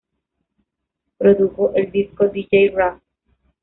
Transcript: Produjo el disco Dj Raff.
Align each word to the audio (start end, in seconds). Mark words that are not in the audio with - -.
Produjo 1.19 1.75
el 1.75 1.91
disco 1.91 2.25
Dj 2.25 2.73
Raff. 2.73 3.03